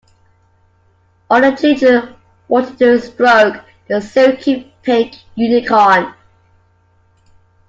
[1.29, 2.15] All the children
[2.47, 6.15] wanted to stroke the silky pink unicorn